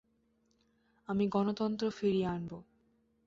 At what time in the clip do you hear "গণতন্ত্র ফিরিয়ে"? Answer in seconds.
1.27-2.27